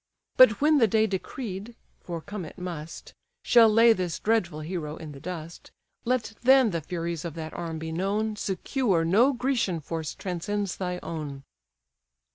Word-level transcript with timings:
But 0.35 0.59
when 0.61 0.79
the 0.79 0.87
day 0.87 1.05
decreed 1.05 1.75
(for 1.99 2.21
come 2.21 2.43
it 2.43 2.57
must) 2.57 3.13
Shall 3.43 3.69
lay 3.71 3.93
this 3.93 4.17
dreadful 4.17 4.61
hero 4.61 4.97
in 4.97 5.11
the 5.11 5.19
dust, 5.19 5.69
Let 6.05 6.33
then 6.41 6.71
the 6.71 6.81
furies 6.81 7.23
of 7.23 7.35
that 7.35 7.53
arm 7.53 7.77
be 7.77 7.91
known, 7.91 8.35
Secure 8.35 9.05
no 9.05 9.31
Grecian 9.31 9.79
force 9.79 10.15
transcends 10.15 10.77
thy 10.77 10.97
own." 11.03 11.43